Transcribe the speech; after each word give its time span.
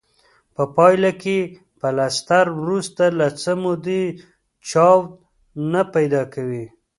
په 0.55 0.63
پایله 0.75 1.11
کې 1.21 1.37
پلستر 1.79 2.45
وروسته 2.61 3.03
له 3.19 3.27
څه 3.41 3.51
مودې 3.61 4.03
چاود 4.71 5.09
نه 5.71 5.81
پیدا 5.93 6.23
کوي. 6.33 6.65